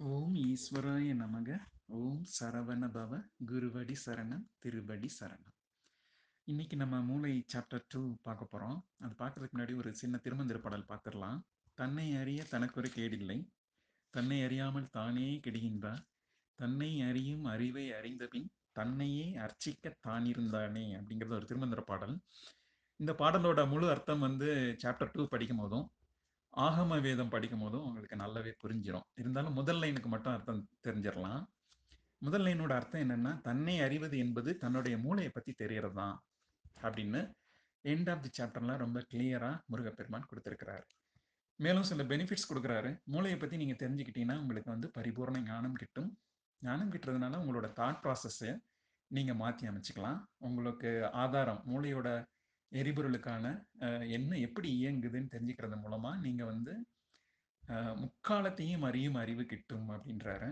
ஓம் 0.00 0.34
ஈஸ்வராய 0.34 1.06
நமக. 1.14 1.60
ஓம் 1.86 2.20
சரவண 2.34 2.88
பவ. 2.88 3.12
குருவடி 3.46 3.94
சரணம் 4.06 4.44
திருவடி 4.58 5.08
சரணம். 5.20 5.54
இன்னைக்கு 6.44 6.76
நம்ம 6.76 7.00
மூளை 7.00 7.44
சாப்டர் 7.52 7.84
டூ 7.88 8.14
பார்க்க 8.22 8.44
போகிறோம் 8.44 8.86
அது 8.98 9.14
பார்க்கறதுக்கு 9.18 9.56
முன்னாடி 9.56 9.76
ஒரு 9.76 9.94
சின்ன 9.94 10.20
திருமந்திர 10.24 10.60
பாடல் 10.60 10.86
பார்த்துடலாம். 10.88 11.40
தன்னை 11.74 12.16
அறிய 12.16 12.44
தனக்கொரு 12.44 12.88
கேடில்லை. 12.88 13.48
தன்னை 14.10 14.42
அறியாமல் 14.42 14.88
தானே 14.88 15.40
கெடுகின்றார் 15.46 16.02
தன்னை 16.54 17.02
அறியும் 17.02 17.44
அறிவை 17.44 17.92
அறிந்தபின் 17.92 18.48
தன்னையே 18.72 19.34
அர்ச்சிக்க 19.34 19.96
தானிருந்தானே 20.06 20.86
அப்படிங்கிறது 21.00 21.38
ஒரு 21.40 21.46
திருமந்திர 21.46 21.80
பாடல். 21.80 22.20
இந்த 22.96 23.12
பாடலோட 23.12 23.68
முழு 23.68 23.90
அர்த்தம் 23.90 24.20
வந்து 24.20 24.76
சாப்டர் 24.82 25.12
டூ 25.12 25.26
படிக்கும் 25.26 25.56
போதும் 25.56 25.86
ஆகம 26.66 27.00
வேதம் 27.00 27.32
படிக்கும் 27.34 27.60
போதும் 27.60 27.84
உங்களுக்கு 27.86 28.16
நல்லாவே 28.16 28.52
புரிஞ்சிடும் 28.62 29.06
இருந்தாலும் 29.14 29.52
முதல் 29.52 29.80
லைனுக்கு 29.82 30.06
மட்டும் 30.06 30.32
அர்த்தம் 30.32 30.62
தெரிஞ்சிடலாம் 30.86 31.42
முதல் 32.18 32.44
லைனோட 32.44 32.72
அர்த்தம் 32.72 33.02
என்னன்னா 33.04 33.32
தன்னை 33.40 33.80
அறிவது 33.80 34.18
என்பது 34.18 34.56
தன்னுடைய 34.56 34.98
மூளையை 34.98 35.30
பத்தி 35.34 35.52
தெரியறது 35.52 35.94
தான் 35.94 36.16
அப்படின்னு 36.82 37.20
எண்ட் 37.84 38.08
ஆஃப் 38.10 38.22
தி 38.24 38.30
சாப்டர்லாம் 38.38 38.82
ரொம்ப 38.84 38.98
கிளியரா 39.12 39.50
முருகப்பெருமான் 39.66 40.26
கொடுத்துருக்கிறாரு. 40.30 40.86
மேலும் 41.60 41.82
சில 41.82 42.02
பெனிஃபிட்ஸ் 42.02 42.48
கொடுக்குறாரு. 42.50 42.90
மூளையை 43.04 43.38
பத்தி 43.38 43.56
நீங்க 43.56 43.76
தெரிஞ்சுக்கிட்டீங்கன்னா 43.82 44.36
உங்களுக்கு 44.38 44.70
வந்து 44.70 44.88
பரிபூர்ண 44.98 45.38
ஞானம் 45.44 45.72
கிட்டும். 45.72 46.10
ஞானம் 46.62 46.90
கிட்டுறதுனால 46.92 47.40
உங்களோட 47.42 47.68
தாட் 47.80 48.00
ப்ராசஸ்ஸை 48.04 48.52
நீங்க 49.10 49.32
மாத்தி 49.34 49.64
அமைச்சுக்கலாம். 49.70 50.18
உங்களுக்கு 50.38 50.90
ஆதாரம் 51.12 51.62
மூளையோட 51.66 52.08
எரிபொருளுக்கான 52.72 53.44
என்ன 54.16 54.38
எப்படி 54.46 54.68
இயங்குதுன்னு 54.80 55.32
தெரிஞ்சுக்கிறது 55.34 55.76
மூலமா 55.84 56.10
நீங்க 56.26 56.42
வந்து 56.52 56.74
முக்காலத்தையும் 58.02 58.84
அறியும் 58.88 59.18
அறிவு 59.22 59.44
கிட்டும் 59.52 59.88
அப்படின்றாரு. 59.94 60.48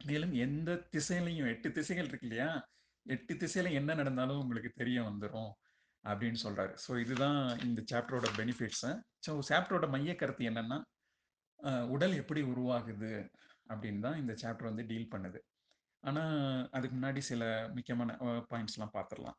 மேலும் 0.00 0.34
எந்த 0.46 0.70
திசையிலையும் 0.94 1.50
எட்டு 1.52 1.68
திசைகள் 1.78 2.08
இருக்கு 2.10 2.26
இல்லையா? 2.28 2.48
எட்டு 3.06 3.34
திசையில 3.42 3.72
என்ன 3.80 3.90
நடந்தாலும் 4.00 4.40
உங்களுக்கு 4.42 4.70
தெரிய 4.80 4.98
வந்துடும் 5.08 5.50
அப்படின்னு 6.04 6.38
சொல்றாரு. 6.44 6.72
ஸோ 6.84 6.92
இதுதான் 7.04 7.40
இந்த 7.66 7.80
சாப்டரோட 7.92 8.28
பெனிஃபிட்ஸ் 8.40 8.86
ஸோ 9.26 9.32
சாப்டரோட 9.50 9.86
மைய 9.94 10.14
கருத்து 10.22 10.50
என்னன்னா 10.50 10.78
உடல் 11.94 12.14
எப்படி 12.22 12.40
உருவாகுது 12.52 13.12
அப்படின்னு 13.72 14.02
தான் 14.06 14.20
இந்த 14.22 14.32
சாப்டர் 14.42 14.70
வந்து 14.70 14.84
டீல் 14.90 15.12
பண்ணுது. 15.14 15.38
ஆனால் 16.04 16.34
அதுக்கு 16.76 16.94
முன்னாடி 16.96 17.20
சில 17.30 17.42
முக்கியமான 17.76 18.10
பாயிண்ட்ஸ்லாம் 18.50 18.94
பார்த்துடலாம். 18.96 19.38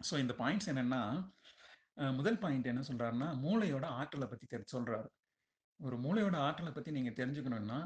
ஸோ 0.00 0.14
இந்த 0.22 0.34
பாயிண்ட்ஸ் 0.40 0.70
என்னென்னா 0.72 1.02
முதல் 2.18 2.40
பாயிண்ட் 2.42 2.70
என்ன 2.72 2.82
சொல்கிறாருன்னா 2.88 3.28
மூளையோட 3.44 3.86
ஆற்றலை 4.00 4.26
பற்றி 4.28 4.46
தெரி 4.52 4.64
சொல்கிறாரு 4.74 5.08
ஒரு 5.80 5.96
மூளையோட 6.04 6.36
ஆற்றலை 6.46 6.72
பற்றி 6.72 6.90
நீங்கள் 6.96 7.16
தெரிஞ்சுக்கணும்னா 7.20 7.78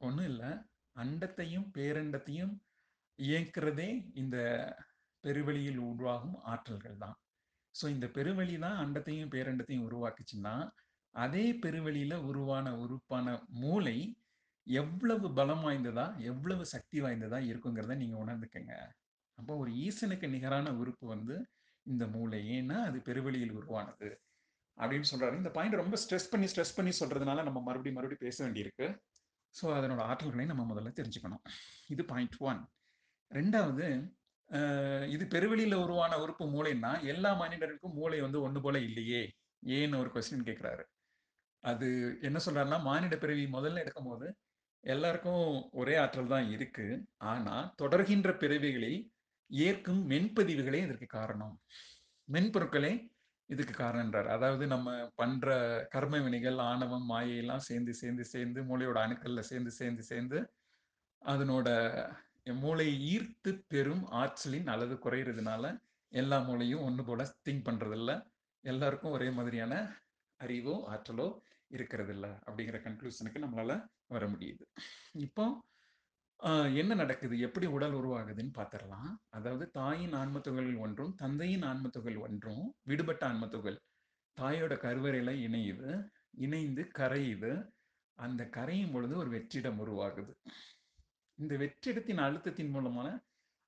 ஒன்றும் 0.00 0.28
இல்லை. 0.32 0.50
அண்டத்தையும் 0.96 1.66
பேரண்டத்தையும் 1.76 2.52
இயக்கிறதே 3.18 3.88
இந்த 4.22 4.36
பெருவெளியில் 5.24 5.80
உருவாகும் 5.90 6.36
ஆற்றல்கள் 6.52 6.98
தான். 7.04 7.16
ஸோ 7.74 7.84
இந்த 7.94 8.06
பெருவெளி 8.16 8.56
தான் 8.64 8.76
அண்டத்தையும் 8.82 9.32
பேரண்டத்தையும் 9.34 9.86
உருவாக்குச்சுன்னா 9.88 10.54
அதே 11.14 11.46
பெருவெளியில் 11.64 12.24
உருவான 12.28 12.72
உறுப்பான 12.82 13.26
மூளை 13.62 13.98
எவ்வளவு 14.66 15.26
பலம் 15.38 15.64
வாய்ந்ததா 15.66 16.06
எவ்வளவு 16.30 16.62
சக்தி 16.74 16.98
வாய்ந்ததா 17.04 17.38
இருக்குங்கிறத 17.50 17.96
நீங்கள் 18.02 18.22
உணர்ந்துக்கங்க. 18.24 18.74
அப்போ 19.38 19.52
ஒரு 19.62 19.70
ஈசனுக்கு 19.86 20.26
நிகரான 20.36 20.72
உறுப்பு 20.80 21.06
வந்து 21.14 21.34
இந்த 21.86 22.04
மூளை. 22.14 22.40
ஏன்னா 22.58 22.76
அது 22.88 22.98
பெருவெளியில் 23.08 23.56
உருவானது. 23.58 24.08
அப்படின்னு 24.78 25.08
சொல்றாரு. 25.12 25.34
இந்த 25.40 25.50
பாயிண்ட் 25.56 25.80
ரொம்ப 25.82 25.96
ஸ்ட்ரெஸ் 26.04 26.30
பண்ணி 26.32 26.46
ஸ்ட்ரெஸ் 26.52 26.76
பண்ணி 26.78 26.92
சொல்றதுனால 27.00 27.44
நம்ம 27.48 27.58
மறுபடியும் 27.68 27.98
மறுபடியும் 27.98 28.26
பேச 28.26 28.38
வேண்டியிருக்கு. 28.44 28.86
ஸோ 29.54 29.66
அதனோட 29.78 30.02
ஆற்றல்களை 30.10 30.46
நம்ம 30.52 30.64
முதல்ல 30.72 30.90
தெரிஞ்சுக்கணும். 31.00 31.44
இது 31.94 32.02
பாயிண்ட் 32.12 32.36
ஒன் 32.50 32.60
ரெண்டாவது 33.30 33.86
இது 35.14 35.24
பெருவெளியில் 35.32 35.82
உருவான 35.84 36.12
உறுப்பு 36.24 36.44
மூளைன்னா 36.52 36.90
எல்லா 37.12 37.30
மனிதருக்கும் 37.40 37.96
மூளை 37.98 38.18
வந்து 38.24 38.38
ஒன்று 38.46 38.60
போல 38.66 38.76
இல்லையே 38.88 39.22
ஏன்னு 39.62 40.00
ஒரு 40.02 40.10
கொஸ்டின் 40.14 40.46
கேட்குறாரு 40.48 40.84
அது 41.64 41.86
என்ன 42.28 42.38
சொல்றாருன்னா 42.44 42.78
மானிட 42.88 43.14
பிறவி 43.22 43.44
முதல்ல 43.54 43.82
எடுக்கும்போது 43.84 44.26
எல்லாருக்கும் 44.84 45.44
ஒரே 45.80 45.94
ஆற்றல் 46.02 46.32
தான் 46.34 46.48
இருக்கு. 46.56 46.86
ஆனா 47.32 47.54
தொடர்கின்ற 47.82 48.30
பிறவிகளில் 48.42 49.00
ஏற்கும் 49.50 50.10
மென்பதிவுகளே 50.10 50.80
இதற்கு 50.82 51.06
காரணம். 51.06 51.54
மென்பொருட்களே 52.28 52.92
இதுக்கு 53.50 53.74
காரணம்ன்றார் 53.74 54.26
அதாவது 54.26 54.66
நம்ம 54.66 54.94
பண்ற 55.14 55.48
கர்ம 55.90 56.18
வினைகள் 56.18 56.58
ஆணவம் 56.58 57.10
மாயையெல்லாம் 57.10 57.66
சேர்ந்து 57.68 57.94
சேர்ந்து 57.94 58.24
சேர்ந்து 58.24 58.60
மூளையோட 58.62 58.98
அணுக்கள்ல 59.06 59.40
சேர்ந்து 59.40 59.70
சேர்ந்து 59.70 60.02
சேர்ந்து 60.02 60.38
அதனோட 61.22 61.68
மூளை 62.54 62.88
ஈர்த்து 63.14 63.64
பெறும் 63.68 64.04
ஆற்றலின் 64.12 64.66
அளவு 64.66 64.94
குறையிறதுனால 64.94 65.64
எல்லா 66.12 66.38
மூளையும் 66.38 66.82
ஒன்று 66.82 67.04
போல 67.04 67.22
திங்க் 67.44 67.64
பண்றதில்ல. 67.64 68.10
எல்லாருக்கும் 68.64 69.10
ஒரே 69.10 69.28
மாதிரியான 69.30 69.74
அறிவோ 70.40 70.74
ஆற்றலோ 70.88 71.28
இருக்கிறதில்ல 71.70 72.26
அப்படிங்கிற 72.46 72.78
கன்க்ளூஷனுக்கு 72.82 73.44
நம்மளால 73.44 73.72
வர 74.06 74.24
முடியுது. 74.26 74.64
இப்போ 75.18 75.44
என்ன 76.80 76.92
நடக்குது? 76.94 77.34
எப்படி 77.38 77.66
உடல் 77.66 77.94
உருவாகுதுன்னு 77.94 78.52
பார்த்துடலாம் 78.58 79.12
அதாவது 79.28 79.64
தாயின் 79.70 80.14
ஆன்மத்துகளில் 80.14 80.78
ஒன்றும் 80.78 81.14
தந்தையின் 81.14 81.62
ஆன்மத்துகள் 81.62 82.18
ஒன்றும் 82.18 82.64
விடுபட்ட 82.82 83.22
ஆன்மத்துகள் 83.28 83.78
தாயோட 84.38 84.74
கருவறையில 84.84 85.32
இணையுது 85.46 85.90
இணைந்து 86.44 86.82
கரையுது. 86.98 87.52
அந்த 88.18 88.42
கரையும் 88.56 88.92
பொழுது 88.92 89.14
ஒரு 89.16 89.30
வெற்றிடம் 89.30 89.80
உருவாகுது. 89.84 90.32
இந்த 91.38 91.54
வெற்றிடத்தின் 91.56 92.22
அழுத்தத்தின் 92.26 92.70
மூலமான 92.70 93.08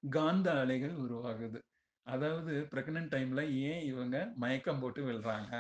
காந்த 0.02 0.48
அலைகள் 0.60 0.94
உருவாகுது. 0.96 1.58
அதாவது 2.06 2.52
பிரெக்னன்ட் 2.72 3.12
டைம்ல 3.14 3.40
ஏன் 3.70 3.82
இவங்க 3.84 4.16
மயக்கம் 4.36 4.80
போட்டு 4.80 5.00
விழுறாங்க? 5.08 5.52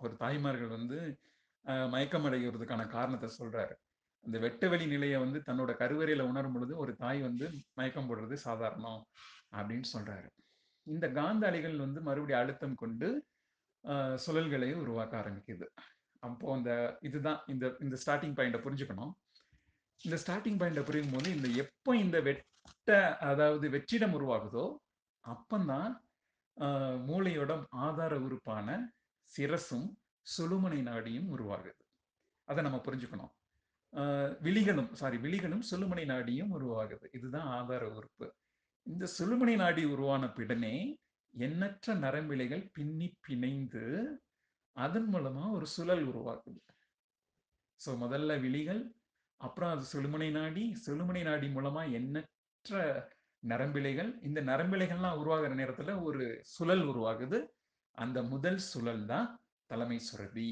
ஒரு 0.00 0.14
தாய்மார்கள் 0.16 0.74
வந்து 0.76 0.98
மயக்கம் 1.94 2.26
அடைகிறதுக்கான 2.26 2.82
காரணத்தை 2.88 3.28
சொல்றாரு. 3.38 3.74
அந்த 4.24 4.36
வெட்டவெளி 4.38 4.86
நிலையை 4.86 5.18
வந்து 5.18 5.38
தன்னோட 5.48 5.70
கருவறையில 5.82 6.26
உணரும் 6.30 6.54
பொழுது 6.54 6.72
ஒரு 6.76 6.92
தாய் 6.96 7.20
வந்து 7.28 7.46
மயக்கம் 7.78 8.08
போடுறது 8.08 8.36
சாதாரணம் 8.46 9.00
அப்படின்னு 9.56 9.88
சொல்றாரு. 9.94 10.28
இந்த 10.86 11.06
காந்த 11.18 11.44
அலைகள் 11.50 11.76
வந்து 11.84 12.00
மறுபடியும் 12.08 12.42
அழுத்தம் 12.42 12.80
கொண்டு 12.82 13.08
சுழல்களை 14.24 14.68
உருவாக்க 14.82 15.14
ஆரம்பிக்குது. 15.20 15.66
அப்போ 16.22 16.46
அந்த 16.56 16.70
இதுதான் 17.00 17.40
இந்த 17.46 17.66
இந்த 17.80 17.96
ஸ்டார்டிங் 18.02 18.36
பாயிண்ட 18.38 18.58
புரிஞ்சுக்கணும். 18.64 19.12
இந்த 20.00 20.16
ஸ்டார்டிங் 20.22 20.58
பாயிண்ட 20.60 20.82
புரியும் 20.82 21.12
போது 21.14 21.28
இந்த 21.36 21.48
எப்போ 21.62 21.90
இந்த 21.96 22.16
வெட்ட 22.28 22.90
அதாவது 23.30 23.66
வெற்றிடம் 23.74 24.14
உருவாகுதோ 24.18 24.66
அப்பந்தான் 25.24 25.92
மூளையோட 27.08 27.52
ஆதார 27.86 28.14
உறுப்பான 28.26 28.68
சிரசும் 29.30 29.88
சுழுமனை 30.26 30.80
நாடியும் 30.88 31.28
உருவாகுது. 31.34 31.80
அதை 32.48 32.60
நம்ம 32.64 32.78
புரிஞ்சுக்கணும். 32.86 33.32
விழிகளும் 34.40 34.90
சாரி 34.92 35.16
விழிகளும் 35.16 35.64
சுழுமுனை 35.70 36.04
நாடியும் 36.04 36.52
உருவாகுது. 36.56 37.06
இதுதான் 37.12 37.48
ஆதார 37.58 37.82
உறுப்பு. 37.90 38.26
இந்த 38.86 39.06
சுழுமுனை 39.18 39.54
நாடி 39.56 39.82
உருவான 39.84 40.26
பிடனே 40.26 40.74
எண்ணற்ற 41.34 41.94
நரம்பிழைகள் 41.94 42.64
பின்னி 42.72 43.08
பிணைந்து 43.26 43.84
அதன் 44.76 45.08
மூலமா 45.14 45.44
ஒரு 45.50 45.66
சுழல் 45.66 46.04
உருவாகுது 46.10 46.60
ஸோ 47.80 47.90
முதல்ல 48.02 48.32
விழிகள் 48.40 48.80
அப்புறம் 49.40 49.70
அது 49.74 49.84
சுழுமனை 49.92 50.30
நாடி. 50.30 50.64
சுழுமனை 50.86 51.22
நாடி 51.22 51.46
மூலமா 51.48 51.82
எண்ணற்ற 51.98 52.78
நரம்பிழைகள் 53.42 54.10
இந்த 54.22 54.40
நரம்பிழைகள்லாம் 54.40 55.18
உருவாகிற 55.20 55.52
நேரத்துல 55.54 56.02
ஒரு 56.02 56.24
சுழல் 56.54 56.84
உருவாகுது. 56.90 57.38
அந்த 57.98 58.18
முதல் 58.22 58.60
சுழல் 58.70 59.04
தான் 59.06 59.28
தலைமை 59.70 59.98
சுரபி. 60.08 60.48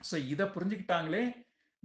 ஸோ 0.00 0.16
இதை 0.32 0.46
புரிஞ்சுக்கிட்டாங்களே 0.46 1.22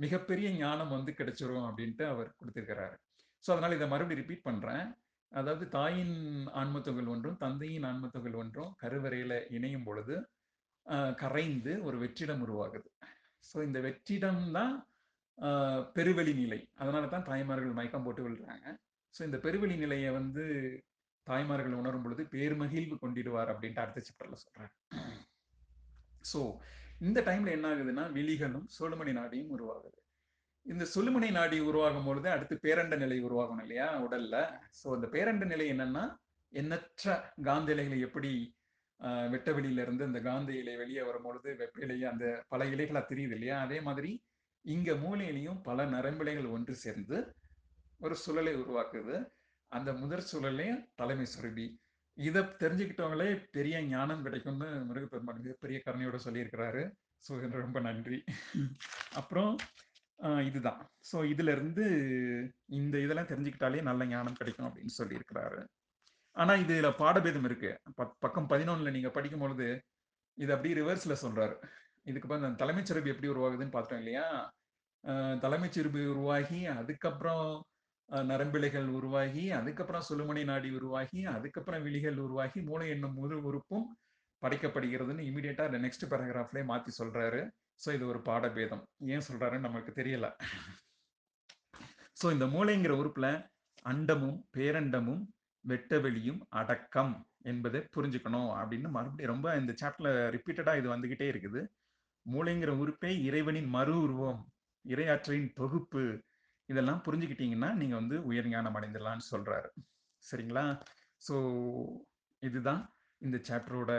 மிகப்பெரிய 0.04 0.48
ஞானம் 0.62 0.94
வந்து 0.96 1.12
கிடைச்சிரும் 1.18 1.66
அப்படின்ட்டு 1.70 2.06
அவர் 2.14 2.30
கொடுத்திருக்கிறாரு. 2.40 2.96
ஸோ 3.44 3.50
அதனால் 3.54 3.78
இதை 3.78 3.88
மறுபடியும் 3.94 4.22
ரிப்பீட் 4.22 4.48
பண்ணுறேன் 4.48 4.86
அதாவது 5.32 5.66
தாயின் 5.78 6.18
ஆன்மத்துகள் 6.62 7.12
ஒன்றும் 7.14 7.38
தந்தையின் 7.44 7.86
ஆன்மத்துகள் 7.92 8.36
ஒன்றும் 8.42 8.72
கருவறையில் 8.82 9.38
இணையும் 9.58 9.86
பொழுது 9.88 10.16
கரைந்து 11.22 11.74
ஒரு 11.88 11.98
வெற்றிடம் 12.04 12.44
உருவாகுது. 12.46 12.90
ஸோ 13.50 13.58
இந்த 13.68 13.80
வெற்றிடம் 13.88 14.44
தான் 14.58 14.74
பெருவெளி 15.96 16.34
நிலை. 16.42 16.60
அதனால 16.82 17.06
தான் 17.14 17.26
தாய்மார்கள் 17.30 17.78
மயக்கம் 17.80 18.06
போட்டு 18.06 18.22
விழுறாங்க. 18.26 18.68
ஸோ 19.16 19.22
இந்த 19.30 19.38
பெருவெளி 19.46 19.76
நிலையை 19.84 20.12
வந்து 20.20 20.44
தாய்மார்கள் 21.28 21.78
உணரும் 21.80 22.04
பொழுது 22.06 22.24
பேர்மகிழ்வு 22.36 22.96
கொண்டிடுவார் 23.04 23.52
அப்படின்ட்டு 23.54 23.84
அடுத்த 23.84 24.04
சாப்டர்ல 24.08 24.38
சொல்றாரு. 24.44 24.74
ஸோ 26.32 26.42
இந்த 27.02 27.20
டைம்ல 27.22 27.52
என்ன 27.52 27.68
ஆகுதுன்னா 27.72 28.04
விழிகளும் 28.12 28.68
சோழுமணி 28.76 29.14
நாடியும் 29.14 29.54
உருவாகுது. 29.56 29.98
இந்த 30.66 30.84
சுழுமுனை 30.92 31.30
நாடி 31.32 31.58
உருவாகும் 31.62 32.06
பொழுது 32.06 32.28
அடுத்து 32.32 32.56
பேரண்ட 32.62 32.96
நிலை 32.98 33.18
உருவாகும் 33.22 33.62
இல்லையா 33.62 33.88
உடல்ல. 34.06 34.36
ஸோ 34.80 34.88
அந்த 34.96 35.08
பேரண்ட 35.12 35.46
நிலை 35.46 35.68
என்னன்னா 35.74 36.04
எண்ணற்ற 36.54 37.06
காந்த 37.44 37.70
இலைகளை 37.76 38.00
எப்படி 38.08 38.32
ஆஹ், 39.00 39.28
வெட்ட 39.32 39.50
வெளியில 39.52 39.82
இருந்து 39.82 40.04
அந்த 40.04 40.20
காந்த 40.22 40.52
இலை 40.54 40.74
வெளியே 40.76 41.02
வரும்பொழுது 41.02 41.50
வெப்ப 41.56 41.80
இலையை 41.82 42.06
அந்த 42.10 42.26
பல 42.50 42.66
இலைகளா 42.66 43.02
தெரியுது 43.06 43.36
இல்லையா? 43.36 43.56
அதே 43.62 43.80
மாதிரி 43.82 44.12
இங்க 44.66 44.92
மூளையிலையும் 44.96 45.60
பல 45.62 45.86
நரம்பிலைகள் 45.88 46.48
ஒன்று 46.50 46.74
சேர்ந்து 46.76 47.18
ஒரு 48.00 48.16
சுழலை 48.16 48.54
உருவாக்குது. 48.56 49.16
அந்த 49.72 49.90
முதற் 49.94 50.28
சுழலே 50.30 50.68
தலைமை 50.96 51.26
சுரபி. 51.26 51.66
இதை 52.16 52.42
தெரிஞ்சுக்கிட்டவங்களே 52.42 53.48
பெரிய 53.52 53.82
ஞானம் 53.82 54.24
கிடைக்கும்னு 54.24 54.86
முருகப்பெருமான் 54.86 55.42
மிகப்பெரிய 55.42 55.82
கருணையோட 55.86 56.20
சொல்லியிருக்கிறாரு. 56.24 56.92
ஸோ 57.30 57.50
ரொம்ப 57.50 57.80
நன்றி. 57.80 58.24
அப்புறம் 59.14 59.58
இதுதான். 60.46 60.90
ஸோ 61.12 61.16
இதுல 61.16 61.52
இருந்து 61.52 61.86
இந்த 62.66 63.00
இதெல்லாம் 63.00 63.26
தெரிஞ்சுக்கிட்டாலே 63.26 63.82
நல்ல 63.82 64.06
ஞானம் 64.06 64.34
கிடைக்கும் 64.34 64.66
அப்படின்னு 64.66 65.04
சொல்லியிருக்கிறாரு. 65.04 65.68
ஆனா 66.32 66.54
இதுல 66.54 66.96
பாடபேதம் 66.98 67.44
இருக்கு. 67.44 67.80
பக்- 68.02 68.16
பக்கம் 68.20 68.50
பதினொன்னுல 68.50 68.92
நீங்க 68.92 69.10
படிக்கும் 69.10 69.40
பொழுது 69.40 69.84
இது 70.34 70.54
அப்படியே 70.54 70.82
ரிவர்ஸ்ல 70.82 71.16
சொல்றாரு. 71.22 71.56
இதுக்கு 72.04 72.30
அப்புறம் 72.30 72.56
தலைமைச் 72.56 72.86
சிறப்பு 72.86 73.10
எப்படி 73.10 73.34
உருவாகுதுன்னு 73.34 73.70
பார்த்தோம் 73.70 73.98
இல்லையா? 73.98 74.54
தலைமைச் 75.40 75.72
சிறுபு 75.72 76.10
உருவாகி 76.10 76.66
அதுக்கப்புறம் 76.66 77.66
நரம்பிழைகள் 78.10 78.88
உருவாகி 78.98 79.44
அதுக்கப்புறம் 79.60 80.06
சுழுமணி 80.08 80.44
நாடி 80.50 80.70
உருவாகி 80.78 81.22
அதுக்கப்புறம் 81.36 81.86
விழிகள் 81.88 82.18
உருவாகி 82.26 82.60
மூளை 82.62 82.88
என்னும் 82.96 83.16
முழு 83.20 83.38
உறுப்பும் 83.50 83.86
படைக்கப்படுகிறதுன்னு 84.42 85.28
இமீடியட்டா 85.30 85.66
நெக்ஸ்ட் 85.86 86.10
பேராகிராஃப்லேயே 86.12 86.66
மாத்தி 86.72 86.92
சொல்றாரு. 87.00 87.42
ஸோ 87.82 87.88
இது 87.94 88.06
ஒரு 88.08 88.20
பாடபேதம். 88.30 88.84
ஏன் 89.14 89.26
சொல்றாருன்னு 89.28 89.68
நமக்கு 89.68 89.92
தெரியல. 90.00 90.28
ஸோ 92.22 92.26
இந்த 92.36 92.46
மூளைங்கிற 92.46 92.94
உறுப்புல 93.02 93.30
அண்டமும் 93.86 94.38
பேரண்டமும் 94.58 95.24
வெட்டவெளியும் 95.66 96.42
அடக்கம் 96.60 97.14
என்பதை 97.52 97.80
புரிஞ்சுக்கணும் 97.96 98.52
அப்படின்னு 98.60 98.90
மறுபடியும் 98.98 99.32
ரொம்ப 99.34 99.48
இந்த 99.62 99.74
சாப்டர்ல 99.82 100.12
ரிப்பீட்டடா 100.36 100.74
இது 100.80 100.88
வந்துகிட்டே 100.94 101.28
இருக்குது. 101.34 101.62
மூளைங்கிற 102.26 102.72
உறுப்பே 102.84 103.12
இறைவனின் 103.28 103.70
மறு 103.78 103.96
உருவம் 104.02 104.40
இறையாற்றலின் 104.86 105.50
தொகுப்பு 105.60 106.04
இதெல்லாம் 106.70 107.04
புரிஞ்சுக்கிட்டீங்கன்னா 107.06 107.70
நீங்கள் 107.82 108.00
வந்து 108.02 108.16
உயர்ஞானம் 108.30 108.78
அடைந்துடலான்னு 108.80 109.30
சொல்கிறாரு 109.34 109.70
சரிங்களா? 110.24 110.66
ஸோ 111.22 111.36
இதுதான் 112.44 112.82
இந்த 113.22 113.38
சாப்டரோட 113.48 113.92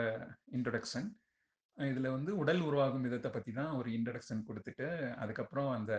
இன்ட்ரொடக்ஷன் 0.57 1.07
இதில் 1.77 2.13
வந்து 2.15 2.31
உடல் 2.41 2.61
உருவாகும் 2.67 3.05
விதத்தை 3.07 3.29
பற்றி 3.31 3.51
தான் 3.59 3.73
ஒரு 3.79 3.89
இன்ட்ரடக்ஷன் 3.97 4.47
கொடுத்துட்டு 4.47 4.87
அதுக்கப்புறம் 5.21 5.69
அந்த 5.77 5.93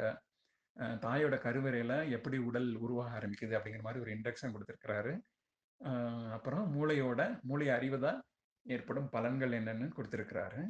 தாயோட 1.05 1.35
கருவறையில் 1.44 1.97
எப்படி 2.17 2.37
உடல் 2.49 2.69
உருவாக 2.85 3.15
ஆரம்பிக்குது 3.19 3.56
அப்படிங்கிற 3.59 3.85
மாதிரி 3.87 4.03
ஒரு 4.05 4.11
இன்ட்ரக்ஷன் 4.17 4.55
கொடுத்துருக்கிறாரு. 4.55 5.12
அப்புறம் 6.37 6.65
மூளையோட 6.76 7.20
மூளை 7.49 7.67
அறிவதால் 7.76 8.20
ஏற்படும் 8.67 9.09
பலன்கள் 9.15 9.56
என்னன்னு 9.59 9.88
கொடுத்துருக்கிறாரு. 9.97 10.61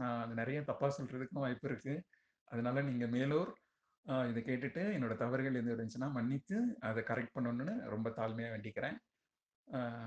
நான் 0.00 0.20
அது 0.24 0.34
நிறைய 0.40 0.58
தப்பாக 0.70 0.90
சொல்கிறதுக்கும் 0.98 1.44
வாய்ப்பு 1.44 1.66
இருக்குது 1.70 2.04
அதனால 2.50 2.82
நீங்கள் 2.88 3.12
மேலோர் 3.16 3.50
இதை 4.02 4.42
கேட்டுட்டு 4.42 4.82
என்னோட 4.94 5.16
தவறுகள் 5.16 5.54
எது 5.54 5.76
இருந்துச்சுன்னா 5.76 6.10
மன்னித்து 6.10 6.76
அதை 6.80 7.02
கரெக்ட் 7.02 7.34
பண்ணணும்னு 7.34 7.74
ரொம்ப 7.88 8.10
தாழ்மையா 8.10 8.50
வேண்டிக்கிறேன். 8.54 8.96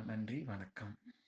நன்றி 0.06 0.44
வணக்கம். 0.44 0.96